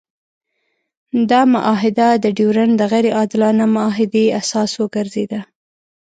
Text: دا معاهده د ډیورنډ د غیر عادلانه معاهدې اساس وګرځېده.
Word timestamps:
دا 1.31 1.41
معاهده 1.53 2.09
د 2.23 2.25
ډیورنډ 2.37 2.73
د 2.77 2.81
غیر 2.91 3.05
عادلانه 3.17 3.65
معاهدې 3.75 4.25
اساس 4.39 4.71
وګرځېده. 4.77 5.39